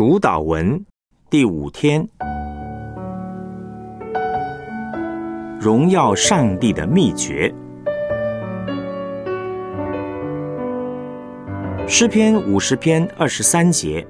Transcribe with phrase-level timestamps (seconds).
[0.00, 0.82] 主导文
[1.28, 2.08] 第五天，
[5.60, 7.54] 荣耀上帝的秘诀。
[11.86, 14.06] 诗篇五十篇二十三节：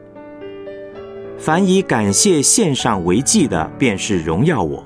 [1.37, 4.85] 凡以感谢献上为祭的，便是荣耀我；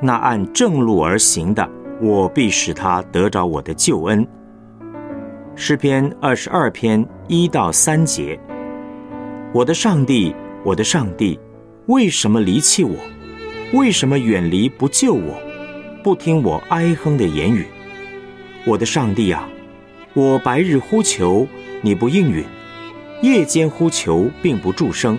[0.00, 1.68] 那按正路而行的，
[2.00, 4.24] 我必使他得着我的救恩。
[5.56, 8.38] 诗篇二十二篇一到三节。
[9.52, 10.32] 我的上帝，
[10.64, 11.36] 我的上帝，
[11.86, 12.94] 为什么离弃我？
[13.72, 15.42] 为什么远离不救我？
[16.04, 17.66] 不听我哀哼的言语？
[18.64, 19.48] 我的上帝啊，
[20.14, 21.48] 我白日呼求
[21.82, 22.44] 你不应允，
[23.22, 25.18] 夜间呼求并不助声。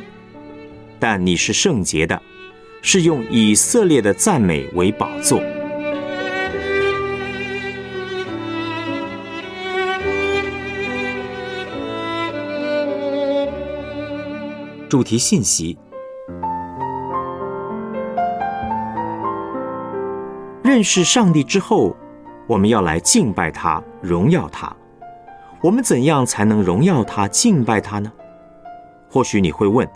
[0.97, 2.21] 但你是圣洁的，
[2.81, 5.41] 是用以色列的赞美为宝座。
[14.91, 15.77] 主题信息：
[20.61, 21.95] 认识上帝之后，
[22.45, 24.75] 我们要来敬拜他、荣耀他。
[25.61, 28.11] 我们怎样才能荣耀他、敬拜他呢？
[29.09, 29.89] 或许你会问：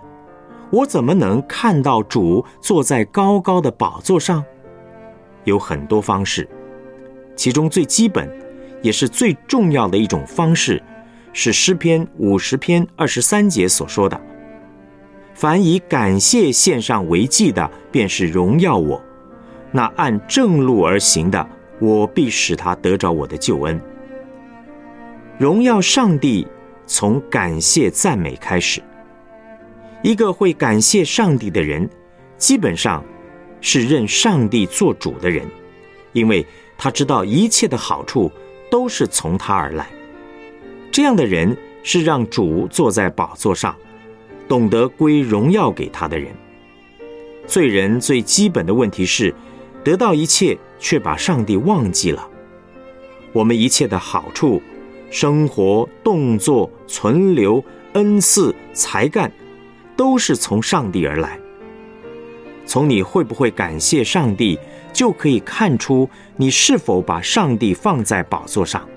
[0.71, 4.45] 我怎么能看到主坐在高高的宝座上？
[5.43, 6.47] 有很多方式，
[7.35, 8.31] 其中最基本
[8.81, 10.81] 也是最重要的一种方式，
[11.33, 14.17] 是诗篇五十篇二十三节所说的。
[15.35, 18.97] 凡以感谢献上为祭的，便是荣耀我；
[19.69, 21.45] 那按正路而行的，
[21.81, 23.79] 我必使他得着我的救恩。
[25.37, 26.47] 荣耀上帝，
[26.87, 28.81] 从感谢赞美开始。
[30.01, 31.89] 一个会感谢上帝的人，
[32.37, 33.03] 基本上
[33.59, 35.45] 是认上帝做主的人，
[36.13, 36.47] 因为
[36.77, 38.31] 他知道一切的好处
[38.71, 39.85] 都是从他而来。
[40.93, 43.75] 这样的人是让主坐在宝座上。
[44.47, 46.31] 懂得归荣耀给他的人，
[47.47, 49.33] 罪人最基本的问题是，
[49.83, 52.29] 得到一切却把上帝忘记了。
[53.33, 54.61] 我们一切的好处、
[55.09, 57.63] 生活、动作、存留、
[57.93, 59.31] 恩赐、才干，
[59.97, 61.39] 都是从上帝而来。
[62.67, 64.59] 从你会不会感谢上帝，
[64.93, 68.87] 就可以看出你是否把上帝放在宝座上。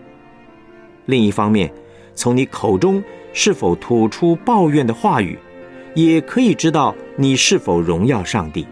[1.07, 1.73] 另一方面，
[2.15, 3.03] 从你口中。
[3.41, 5.39] 是否吐出抱怨的话语，
[5.95, 8.67] 也可以知道你是否荣耀上帝。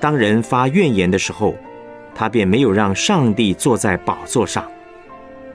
[0.00, 1.54] 当人发怨言的时候，
[2.14, 4.66] 他便没有让上帝坐在宝座上。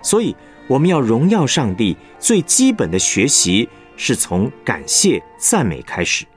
[0.04, 0.36] 所以，
[0.68, 3.68] 我们要荣耀上帝，最基本的学习
[3.98, 6.28] 是从感谢赞美开始，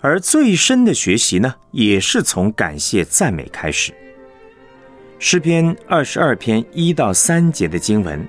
[0.00, 3.92] 而最深的学习呢，也是从感谢赞美开始。
[5.18, 8.26] 诗篇二十二篇一到三节的经文。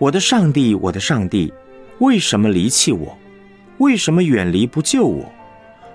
[0.00, 1.52] 我的上帝，我的上帝，
[1.98, 3.14] 为什么离弃我？
[3.76, 5.30] 为什么远离不救我？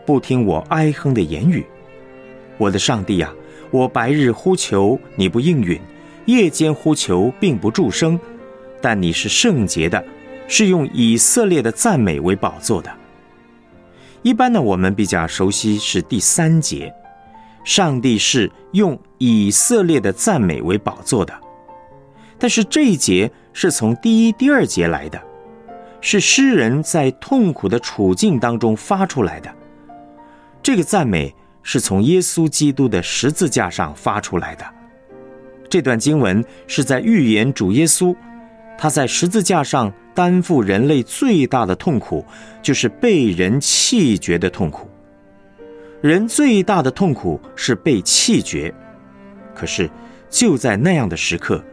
[0.06, 1.66] 不听我哀哼的言语？
[2.60, 3.34] 我的上帝呀，
[3.72, 5.82] 我白日呼求你不应允，
[6.26, 8.20] 夜间呼求并不助声。
[8.80, 10.06] 但你是圣洁的，
[10.48, 12.92] 是用以色列的赞美为宝座的。
[14.22, 16.94] 一般呢，我们比较熟悉是第三节，
[17.64, 21.34] 上帝是用以色列的赞美为宝座的。
[22.46, 23.32] 但是这一节。
[23.58, 25.20] 是从第一、第二节来的，
[26.02, 29.50] 是诗人在痛苦的处境当中发出来的。
[30.62, 31.34] 这个赞美
[31.64, 34.66] 是从耶稣基督的十字架上发出来的。
[35.70, 38.14] 这段经文是在预言主耶稣，
[38.78, 42.26] 他在十字架上担负人类最大的痛苦，
[42.62, 44.90] 就是被人弃绝的痛苦。
[46.02, 48.72] 人最大的痛苦是被弃绝，
[49.56, 49.90] 可是
[50.30, 51.64] 就在那样的时刻。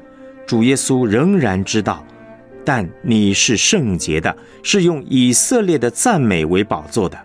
[0.53, 2.05] 主耶稣仍然知道，
[2.63, 7.19] 但你是圣洁的，是用以色列的赞美为宝座的。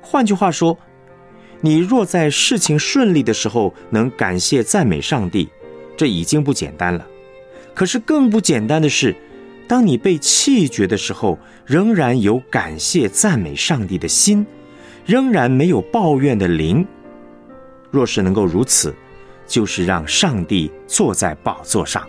[0.00, 0.76] 换句话说，
[1.60, 5.48] 你若在事情顺利的时候能感谢赞美上帝，
[5.96, 7.06] 这已经不简单了。
[7.72, 9.14] 可是更不简单的是，
[9.68, 14.44] 当你被弃绝的时候，仍然有感谢赞美上帝的心，
[15.06, 16.84] 仍然没有抱怨的灵。
[17.92, 18.92] 若是能够如此，
[19.46, 22.04] 就是让上帝坐在宝座上。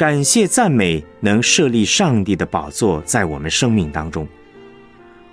[0.00, 4.26] 感谢赞美能设立上帝的宝座在我们生命当中。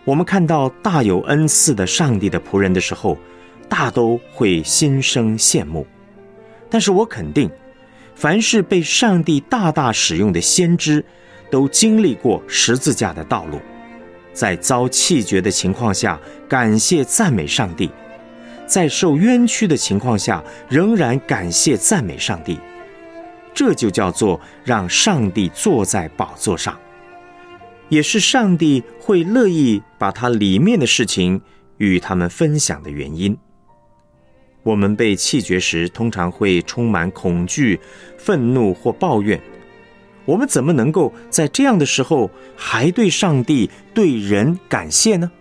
[0.04, 3.18] 我们看到大有恩赐的上帝的仆人的时候，
[3.70, 5.88] 大都会心生羡慕。
[6.70, 7.50] 但是我肯定，
[8.14, 11.02] 凡是被上帝大大使用的先知，
[11.50, 13.62] 都经历过十字架的道路，
[14.34, 17.88] 在遭弃绝的情况下，感谢赞美上帝；
[18.66, 22.60] 在受冤屈的情况下，仍然感谢赞美上帝。
[23.58, 26.78] 这就叫做让上帝坐在宝座上。
[27.90, 31.42] 也是上帝会乐意把他里面的事情
[31.78, 33.36] 与他们分享的原因。
[34.62, 37.80] 我们被气绝时，通常会充满恐惧、
[38.20, 39.42] 愤怒或抱怨。
[40.26, 45.32] 我们怎么能够在这样的时候还对上帝、对人感谢呢？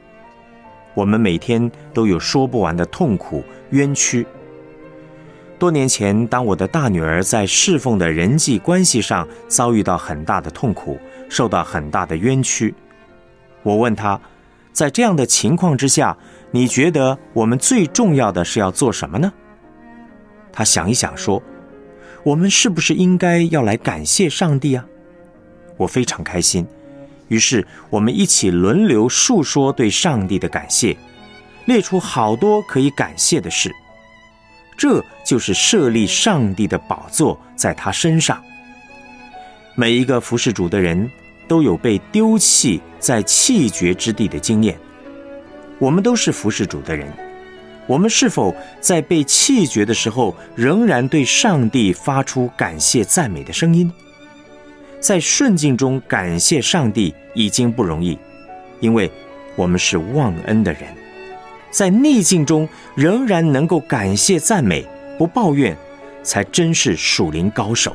[0.94, 4.26] 我们每天都有说不完的痛苦、冤屈。
[5.58, 10.98] 多年前，当我的大女儿在侍奉的人际关系上遭遇到很大的痛苦，
[11.28, 12.74] 受到很大的冤屈，
[13.62, 14.20] 我问她，
[14.72, 16.16] 在这样的情况之下，
[16.50, 19.32] 你觉得我们最重要的是要做什么呢？
[20.52, 21.42] 她想一想说。
[22.22, 24.84] 我们是不是应该要来感谢上帝啊？
[25.76, 26.66] 我非常开心，
[27.28, 30.96] 于是我们一起轮流述说对上帝的感谢，
[31.66, 33.72] 列出好多可以感谢的事。
[34.76, 38.42] 这就是设立上帝的宝座在他身上。
[39.74, 41.10] 每一个服侍主的人
[41.48, 44.78] 都有被丢弃在弃绝之地的经验，
[45.78, 47.06] 我们都是服侍主的人。
[47.86, 53.92] 我们是否在被弃绝的时候，仍然对上帝发出感谢赞美的声音？
[54.98, 58.18] 在顺境中感谢上帝已经不容易，
[58.80, 59.08] 因为
[59.54, 60.82] 我们是忘恩的人；
[61.76, 64.82] 在逆境中仍然能够感谢赞美，
[65.18, 65.76] 不抱怨，
[66.22, 67.94] 才真是属灵高手，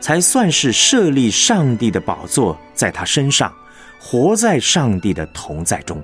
[0.00, 3.54] 才算是设立上帝的宝座在他身上，
[4.00, 6.02] 活在上帝的同在中。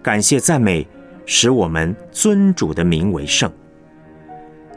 [0.00, 0.86] 感谢赞美。
[1.28, 3.52] 使我们尊主的名为圣。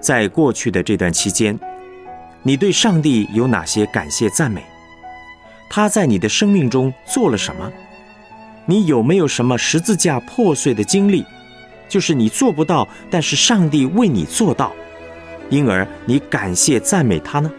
[0.01, 1.55] 在过去的这段期间，
[2.41, 4.63] 你对上帝有哪些感谢赞美？
[5.69, 7.71] 他在你的生命中做了什么？
[8.69, 11.25] 你有没有什么十字架破碎的经历？
[11.87, 14.71] 就是你做不到，但是上帝为你做到，
[15.49, 17.51] 因而你感谢赞美他呢？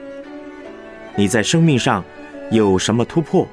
[1.16, 2.04] 你在生命上
[2.52, 3.44] 有什么突破？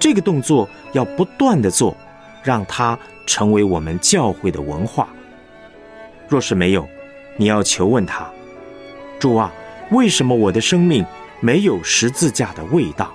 [0.00, 1.96] 这个动作要不断的做，
[2.42, 2.98] 让它。
[3.24, 5.08] 成为我们教会的文化。
[6.28, 6.86] 若是没有，
[7.36, 8.28] 你要求问他：
[9.20, 9.50] 主啊，
[9.92, 11.06] 为什么我的生命
[11.38, 13.14] 没有十字架的味道？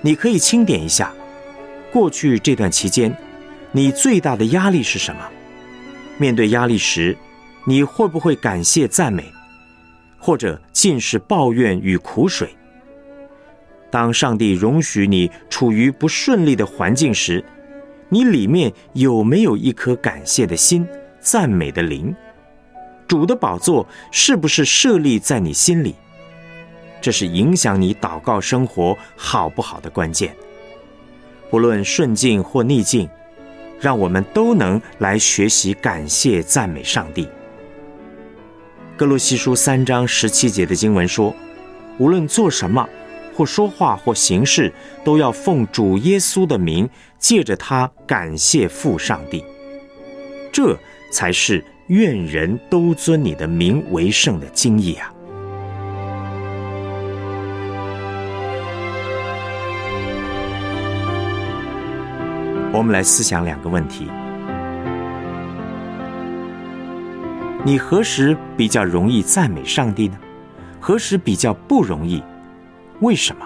[0.00, 1.12] 你可以清点一下，
[1.92, 3.14] 过去这段期间，
[3.72, 5.20] 你最大的压力是什么？
[6.18, 7.16] 面对压力时，
[7.64, 9.24] 你会不会感谢赞美，
[10.18, 12.54] 或者尽是抱怨与苦水？
[13.90, 17.44] 当上帝容许你处于不顺利的环境时，
[18.08, 20.86] 你里面有没有一颗感谢的心、
[21.18, 22.14] 赞美的灵？
[23.08, 25.96] 主的宝座是不是设立在你心里？
[27.00, 30.32] 这是影响你祷告生活好不好的关键。
[31.50, 33.08] 不论顺境或逆境，
[33.80, 37.28] 让我们都能来学习感谢、赞美上帝。
[38.96, 41.34] 哥罗西书三章十七节的经文说
[41.98, 42.88] ：“无论做什么。”
[43.32, 44.70] 或说话或行事，
[45.02, 46.86] 都要奉主耶稣的名，
[47.18, 49.42] 借着他感谢父上帝。
[50.52, 50.76] 这
[51.10, 55.10] 才是愿人都尊你的名为圣的经义啊！
[62.72, 64.08] 我们来思想两个问题：
[67.64, 70.16] 你何时比较容易赞美上帝呢？
[70.78, 72.22] 何时比较不容易？
[73.00, 73.44] 为什么？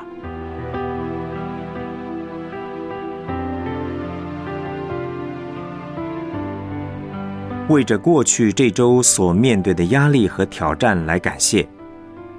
[7.69, 11.67] 为着过去这周所面对的压力和挑战来感谢，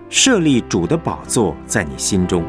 [0.08, 2.44] 设立主的宝座在你心中。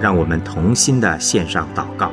[0.00, 2.10] 让我们同心的献上祷告，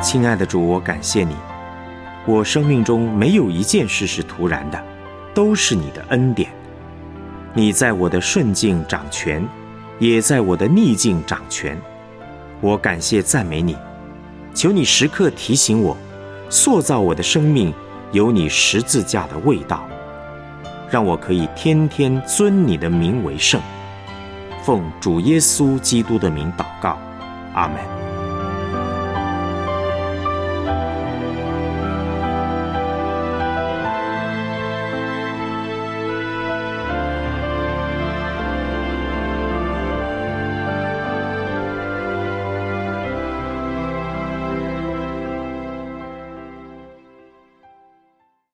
[0.00, 1.36] 亲爱的主，我感谢你。
[2.24, 4.82] 我生命中没有一件事是突然的，
[5.34, 6.50] 都是你的恩典。
[7.52, 9.46] 你在我的顺境掌权，
[9.98, 11.78] 也在我的逆境掌权。
[12.62, 13.76] 我感谢赞美你，
[14.54, 15.94] 求你时刻提醒我，
[16.48, 17.70] 塑造我的生命
[18.12, 19.86] 有你十字架的味道，
[20.88, 23.60] 让我可以天天尊你的名为圣。
[24.70, 26.96] 奉主耶稣基督的名祷告，
[27.54, 27.99] 阿门。